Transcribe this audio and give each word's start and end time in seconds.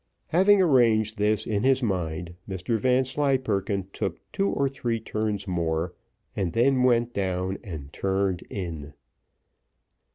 Having 0.29 0.63
arranged 0.63 1.19
this 1.19 1.45
in 1.45 1.61
his 1.61 1.83
mind, 1.83 2.33
Mr 2.49 2.79
Vanslyperken 2.79 3.87
took 3.93 4.17
two 4.31 4.49
or 4.49 4.67
three 4.67 4.99
turns 4.99 5.47
more, 5.47 5.93
and 6.35 6.53
then 6.53 6.81
went 6.81 7.13
down 7.13 7.59
and 7.63 7.93
turned 7.93 8.41
in. 8.49 8.95